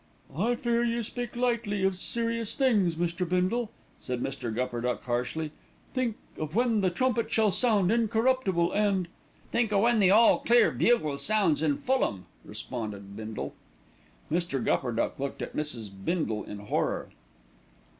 "I 0.35 0.55
fear 0.55 0.83
you 0.83 1.03
speak 1.03 1.35
lightly 1.35 1.83
of 1.83 1.95
serious 1.95 2.55
things, 2.55 2.95
Mr. 2.95 3.23
Bindle," 3.29 3.69
said 3.99 4.19
Mr. 4.19 4.51
Gupperduck 4.51 5.03
harshly. 5.03 5.51
"Think 5.93 6.15
of 6.39 6.55
when 6.55 6.81
the 6.81 6.89
trumpet 6.89 7.29
shall 7.29 7.51
sound 7.51 7.91
incorruptible 7.91 8.71
and!" 8.71 9.07
"Think 9.51 9.71
o' 9.71 9.81
when 9.81 9.99
the 9.99 10.09
all 10.09 10.39
clear 10.39 10.71
bugle 10.71 11.19
sounds 11.19 11.61
in 11.61 11.77
Fulham," 11.77 12.25
responded 12.43 13.15
Bindle. 13.15 13.53
Mr. 14.31 14.59
Gupperduck 14.65 15.19
looked 15.19 15.43
at 15.43 15.55
Mrs. 15.55 15.91
Bindle 16.03 16.45
in 16.45 16.57
horror. 16.57 17.09